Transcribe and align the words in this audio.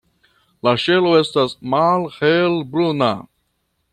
La 0.67 0.71
ŝelo 0.83 1.11
estas 1.19 1.53
malhelbruna. 1.75 3.13